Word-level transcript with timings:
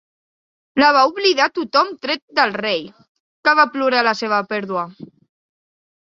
La 0.83 0.87
va 0.95 1.01
oblidar 1.09 1.45
tothom 1.57 1.91
tret 2.05 2.21
del 2.39 2.53
Rei, 2.61 2.81
que 3.49 3.53
va 3.59 3.65
plorar 3.75 4.01
la 4.09 4.15
seva 4.23 4.39
pèrdua. 4.55 4.87